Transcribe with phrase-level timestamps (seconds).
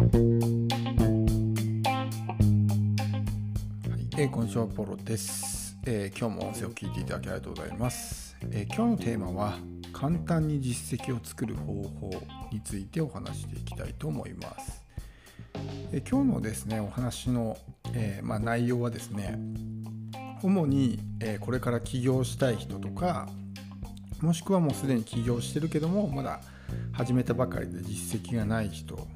[0.00, 9.58] えー、こんにちはポロです、えー、今日も音声を聞いていただきありがとうございます、えー、今日のテーマは
[9.92, 12.10] 簡単に実績を作る方法
[12.50, 14.82] についてお話していきたいと思います、
[15.92, 17.58] え今日のですねお話の、
[17.92, 19.38] えまあ、内容はですね
[20.42, 23.28] 主に、えこれから起業したい人とか
[24.22, 26.40] もしくはもうすでに起業してるけどもまだ
[26.92, 29.06] 始めたばかりで実績がない人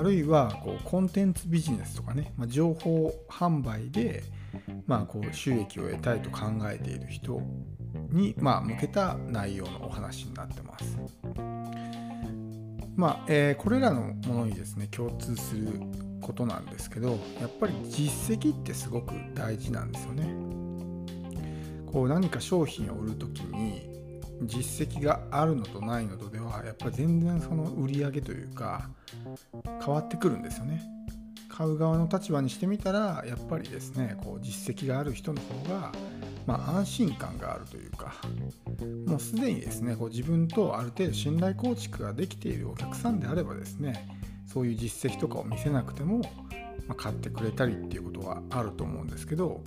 [0.00, 4.22] あるいはこうコンテンツビジネスとかね、まあ、情報販売で、
[4.86, 7.42] まあ、こう収益を得たいと考えている人
[8.08, 10.96] に、まあ、向けた内容のお話になってます。
[12.96, 15.68] まあえー、これらのものにですね共通する
[16.22, 20.24] ことなんですけどやっぱり実績ってすごく大事なんですよね。
[21.92, 23.89] こう何か商品を売る時に
[24.42, 28.88] 実績があるのとないのとではやっぱり全然その売り上げというか
[29.64, 30.82] 変わってくるんですよね。
[31.48, 35.92] 買う側の立場にしてみたらやっぱりですねこう実績がある人の方が、
[36.46, 38.14] まあ、安心感があるというか
[39.06, 44.08] もうすでにですねこう自分とある程度信頼構築ができているお客さんであればですね
[44.46, 46.22] そういう実績とかを見せなくても、
[46.86, 49.62] ま、買ってくれたりっていうことはあると思うんですけど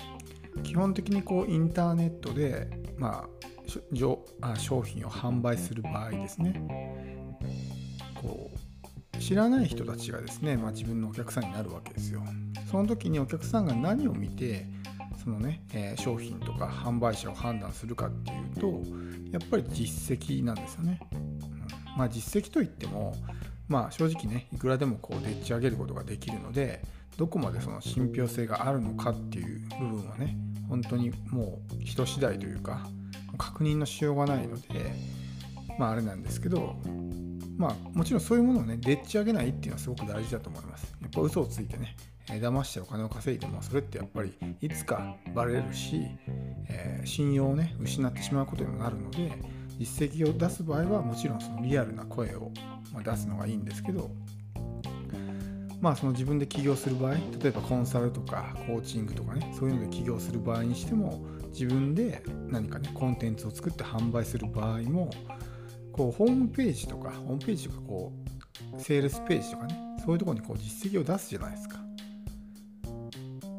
[0.63, 3.47] 基本的にこうインターネットで、まあ、
[4.58, 6.61] 商品を販売する場合ですね
[8.22, 8.64] こう
[9.19, 12.22] 知らない人たちがですね、まあ、自分のお客さんになるわけですよ。
[12.69, 14.66] その時にお客さんが何を見て
[15.23, 18.81] そのね、え、商品とか販売者を判断するかっていうと
[19.31, 21.00] やっぱり実績なんですよね。
[21.14, 23.16] うん、まあ実績といっても
[23.69, 26.81] まあ正直ねいくらでもこうでっち上げることができるので
[27.17, 30.36] どこまでその信憑性があるのかっていう部分はね
[30.67, 32.88] 本当にもう人次第というか
[33.37, 34.93] 確認のしようがないので
[35.77, 36.75] まああれなんですけど
[37.57, 40.95] まあもちろんそういうものをねでっち上げないっていうのはすごく大事だと思います。
[41.01, 41.95] やっぱ嘘をついてね
[42.27, 46.07] 騙してお金を稼いでもそれってやっぱりいつかバレるし、
[46.69, 49.33] えー、信用をね失ってしまうことにもなるので
[49.77, 52.51] 実績を出す場合はもちろんそのリアルな声を
[53.03, 54.09] 出すのがいいんですけど
[55.81, 65.09] まあその自分で起業する場合例えばコンサルとかコーチングとかねそういうので起業する場合にしても自分で何かねコンテンツを作って販売する場合も
[65.91, 68.12] こうホームページとかホームページとかこ
[68.78, 71.80] うセールスページとかねそういうとこにこう実績を出すじゃないですか。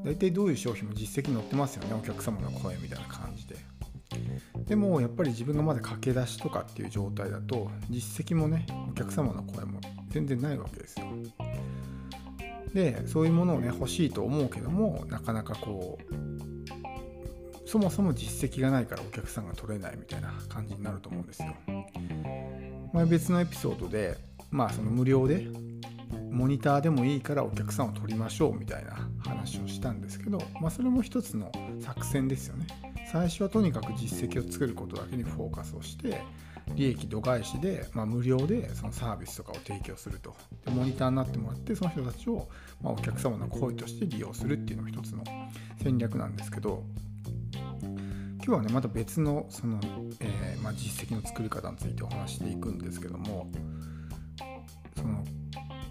[0.04, 3.56] 大体どういう商品も実績載ってますよねお客様の声みたいな感じで。
[4.66, 11.06] でもやっぱり自分がまだ駆け出しとかっていう状態だと実績もねお客様の声も全然ないわけですよ。
[12.74, 16.33] でそういうものをね欲しいと思うけどもなかなかこう
[17.74, 21.52] そもそも実績がないからお客さんが取れないみたいな感じになると思うんですよ。
[22.92, 24.16] 前別のエピソードで
[24.52, 25.48] まあその無料で
[26.30, 32.68] モニターでもいいからお客さんを取りましょうみたいな話をしたんですけど、まあ、それも一つの作戦ですよね。
[33.10, 36.22] 最初はとにかく実績を作ることだけにフォーカスをして
[36.76, 40.36] 利益度外視で、まあ、無料でそのサービスとかを提供すると。
[40.64, 42.48] でモニターになってもらってその人たちを、
[42.80, 45.24] まあ、お客様の声として利用するっていうのが一つの
[45.82, 46.84] 戦略なんですけど
[48.46, 49.80] 今日はねまた別のその、
[50.20, 53.50] えー、まあ、実績の作り方についてお話していくんですけども
[54.94, 55.24] その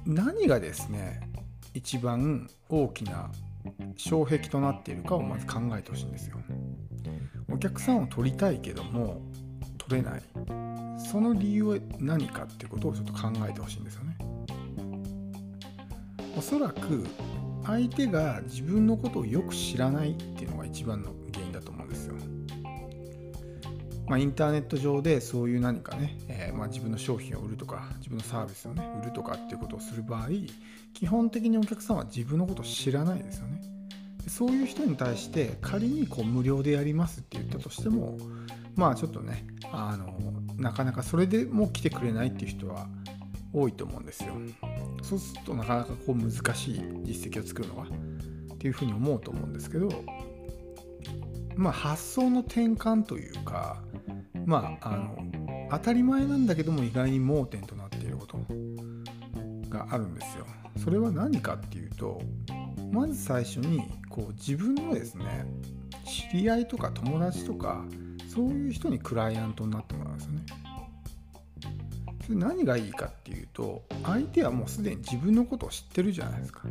[0.06, 1.32] 何がですね
[1.74, 3.32] 一番大きな
[3.98, 6.38] 障壁となっているかをまず考えてほしいんですよ。
[7.52, 9.22] お客さんを取りたいけども
[9.80, 10.22] 取れない
[10.98, 14.18] その理由は何かっていうことをちょっと考えてほしいんですよね。
[16.38, 17.06] おそらく
[17.66, 21.43] 相手が自分のことをよく知らないっていうのが一番の原
[24.14, 30.28] まあ、インターネット上でそういう何かね、えー、まあ、自分の商品を売るとか自分のサービスをね売るとかっていうことをする場合
[30.94, 33.60] 基本的にお客さんは自分のことを知らないですよね。
[34.28, 38.20] そういう人に対して仮にこう無料でやりますって言ったとしても
[38.76, 40.14] まあちょっとねあの
[40.58, 42.88] なかなかそれでも来てくれないっていう人は
[43.52, 44.36] 多いと思うんですよ。
[45.02, 49.90] そうするとなかなかこう難しい実績を作るのがっていうふうに思うと思うんですけど
[51.56, 53.82] まあ発想の転換というか
[54.46, 55.18] まああの
[55.72, 58.38] 当たり前なんだけども意外に盲点となっていること
[59.70, 60.46] があるんですよ。
[60.78, 62.22] それは何かっていうと
[62.92, 65.46] まず最初にこう自分のですね
[66.06, 67.86] 知り合いとか友達とか
[68.28, 70.42] そういう人にクライアントになってもらうんですよね。
[72.26, 76.62] それ何がいいかっていうと相手はもうすでに自分のことを知ってるじゃないですか。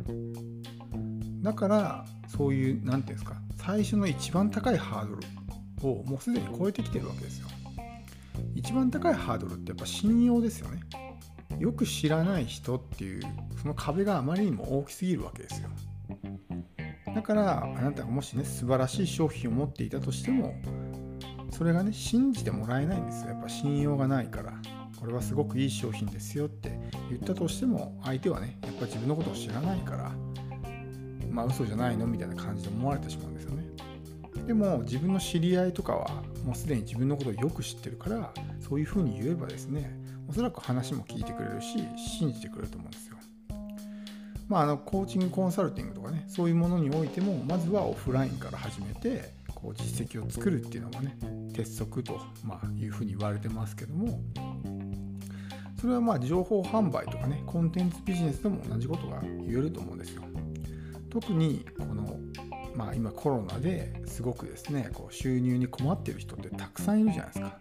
[1.41, 5.21] だからそういう何て言うんですか最初の一番高いハードル
[5.83, 7.47] をもうすでに超えてきてるわけですよ。
[8.55, 10.81] 一番高いハードルってやっぱ信用ですよね。
[11.59, 13.21] よく知らない人っていう
[13.61, 15.69] その壁があまりにも大きすぎるわけですよ
[17.13, 20.55] だからあなたがもしね素晴らしい商品を持っていたとしても
[21.51, 24.53] それがね信じてもらえないんですよやっぱ信用がないから
[24.99, 26.77] これはすごくいい商品ですよって
[27.09, 30.11] 言ったとしても相手はねやっぱり自分のことを知らないから
[31.29, 33.62] まあ嘘じゃないのみたいな感じで思われてしまうんですよね
[34.47, 36.07] でも自分の知り合いとかは
[36.45, 39.97] もうすでに自分のことをよく知ってるからそういうふうに言えばですね
[40.27, 43.17] おそらく話も聞いてくれるし信じてくれると思うんですよ。
[44.49, 51.17] まあ、あのコーチングコンサルティングとかねそういうものにおいてもまずはオフラインから始めてこう実績を作るっていうのがね
[51.53, 54.19] 鉄則と、ま、いうふうに言われてますけども
[55.79, 60.23] それはまあ情報販売とかねコンテンツビジネスでも同じことが言えると思うんですよ。
[61.09, 62.17] 特にこの
[62.75, 67.59] まあ今コロナですごくですねこう収入に困ってる人ってたくさんいるじゃないですか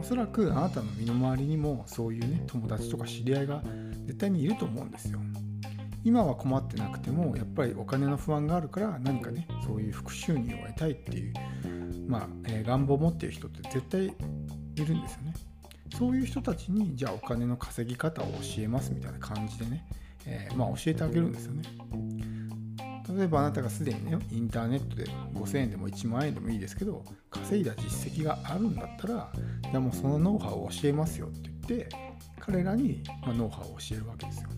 [0.00, 3.62] おそらくあなたの身の回りにもそういうね友達とか知り合いが
[4.06, 5.20] 絶対にいると思うんですよ
[6.04, 11.34] 今は困ってなくてもやっぱりお金の不安があるから何かねそういう副収入を得たいっていう、
[12.06, 15.34] まあえー、願望を持っている人って絶対いるんですよね。
[15.96, 19.84] そういう人たちにじゃあお金の稼ぎ方を教えますみたいな感じでね、
[20.26, 21.62] えー、まあ、教えてあげるんですよね。
[23.16, 29.32] 例えばあなたがすでにねインターネットで5000円でも1万円でもいいですけど稼いだ実績があるんだったら
[29.62, 31.88] じゃあもうそのノウハウを教えますよって言って
[32.40, 34.48] 彼らに、まノウハウを教えるわけですよ。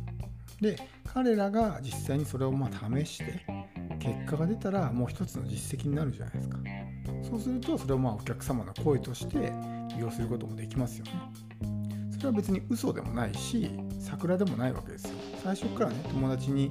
[0.61, 0.76] で
[1.12, 3.44] 彼らが実際にそれをま試して
[3.99, 6.58] 結果が出たらもう一つの実績になるじゃないですか。
[7.23, 9.53] そうするとそれをまあお客様の声として
[9.94, 11.12] 利用することもできますよね。
[12.12, 15.14] それは別に嘘でもないし桜でもないわけですよ。
[15.43, 16.70] 最初からね友達に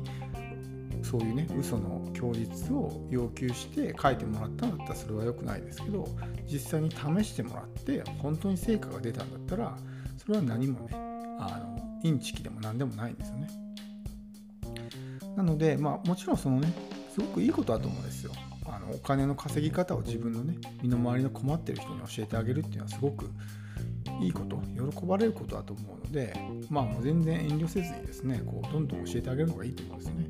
[1.04, 6.08] そういうね嘘の供述を要求して書いてもらったんだったらそれは良くないですけど
[6.52, 9.78] 実際に試してもらって本当に成果が出たんだったら
[10.18, 10.96] それは何もね
[11.40, 13.50] あのインチキでも何でもないんですよね
[15.36, 16.72] なので、まあ、もちろんそのね
[17.14, 18.32] すごくいいことだと思うんですよ。
[18.66, 23.30] あのお金の稼ぎ方を自分のね身の回りの困ってる人に教えてあげるっていうのはすごく
[24.22, 24.58] いいこと
[24.92, 26.36] 喜ばれることだと思うので
[26.70, 30.26] まあもう全然遠慮せずにですねこうどんどん教えてあげるのがいいと思うんですよね。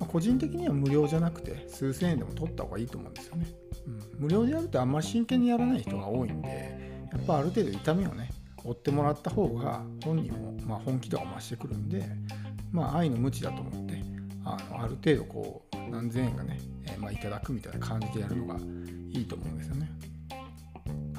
[0.00, 3.46] まあ、個人的には無料じゃなくて数千円でも取った方がいいと思うんですよね。
[3.86, 8.30] うん、無料でやるとあんまり真剣にやらない人が多いんでやっぱある程度痛みをね
[8.64, 12.04] 追ってもらった方が本人もま本気度が増してくるんで
[12.72, 14.02] まあ愛の無知だと思って
[14.44, 18.56] あのある程度こう何千円かね、えー、まあ、いただくみたいな感じでやるのが
[19.10, 19.90] いいと思うんですよね。
[20.86, 21.14] うん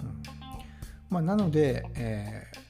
[1.09, 2.60] まあ、なので、えー、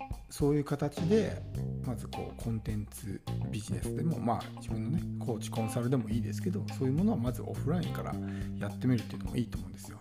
[0.41, 1.39] そういう形で
[1.85, 3.21] まずこうコンテンツ
[3.51, 8.15] ビジネスでもまあ自分のねコーチコンサルでもいいですけどそういうものはまずオフラインから
[8.57, 9.99] やってみるっていうのもいいと思うんですよ。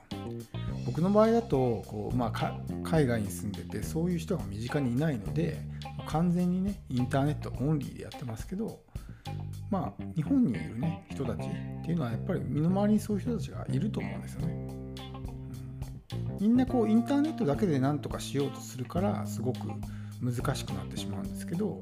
[0.87, 5.61] 僕の場合だとこう、まあ、海外に住んでてそういう人が身近にいないので
[6.07, 8.81] 完全にねインターネットオンリーでやってますけど
[9.69, 14.71] まあ日本にいるね人たちっていうのはやっぱり身の回りにそういう人たちがいると思うんですよね。
[16.41, 19.59] みんなこうインターネットだけで何とかしようとするからすごく
[20.21, 21.79] 難しくなってしまうんですけど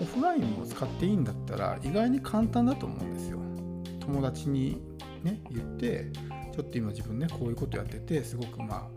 [0.00, 3.38] オフラインを使っていいんだったら意外に簡単だと思うんですよ。
[4.00, 4.80] 友達に
[5.22, 6.10] ね言って
[6.54, 8.88] ちょっと今自分ねこういうことやっててすごくまあ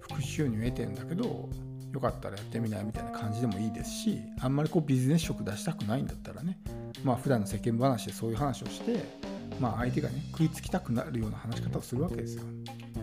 [0.00, 1.48] 副収入得てんだけど
[1.92, 6.58] よかったらやってみないみたいな感じでもいいですしあんまりこうビジネス色出したくないんだったらね
[7.04, 9.02] まあ普段の世間話でそういう話をして
[9.60, 12.44] まあ相手がね食いつきたくなるような話し方をするわけですよ。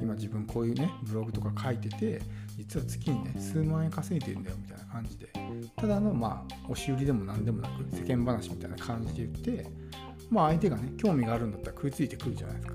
[0.02, 2.22] 今自分こういうねブログとか書いてて
[2.58, 5.30] 実は月にね数万円稼いでるんだよみたいな感じで。
[5.78, 9.30] ただのまあ押し売りでも何でもなく世間話みたいな感じで言っ
[9.64, 9.70] て
[10.30, 12.74] まあ相手がね興味があるんだったら食いついてくるじゃないですか。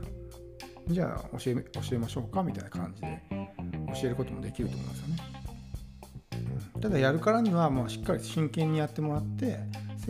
[0.89, 3.23] じゃあ教え教えましょうかみたいな感じで
[4.01, 5.17] 教えることもできると思いますよね。
[6.81, 9.61] ただやるからにはもうしっかり真剣にやってもらって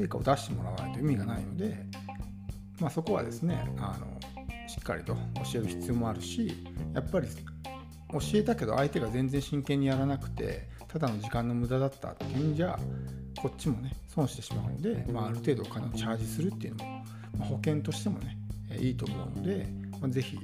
[0.01, 1.77] 成果を出してもらわないと意味がないので、
[2.81, 4.07] まあ、そこはですねあの
[4.69, 5.21] しっかりと教
[5.57, 6.53] える必要もあるし
[6.95, 12.79] やっぱり教えたけど相手が全然真剣にやらなくてただの時間の無駄だったっていうんじゃ
[13.41, 17.05] こっちもね損してしまうので、まあ、ある程度お金をチャージするっていうのも、
[17.39, 18.37] まあ、保険としてもね
[18.79, 19.67] いいと思うので、
[20.01, 20.39] まあ、ぜひ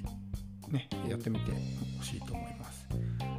[0.69, 1.53] ねやってみて
[1.99, 2.89] ほしいと思います。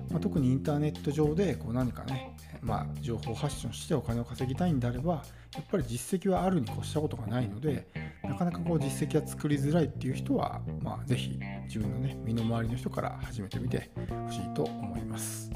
[0.10, 5.24] まあ、特にインターネット上でこう何かね、まあ、情報発信をしてお金を稼ぎたいんであれば
[5.56, 7.88] やっぱり実績はあるに越したことがないので
[8.24, 15.52] なかなかこう実績が作りづらいっていう人は、まあ、ぜひ自分のね身の回りの人から始めてみてほしいと思います。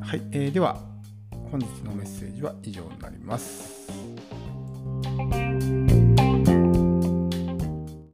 [0.00, 0.78] はい、えー、では
[1.50, 3.88] 本日のメッセージは以上になります。